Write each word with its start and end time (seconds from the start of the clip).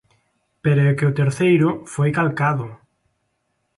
Pero 0.63 0.81
é 0.89 0.91
que 0.97 1.07
o 1.09 1.15
terceiro 1.19 1.69
foi 1.93 2.09
calcado. 2.17 2.67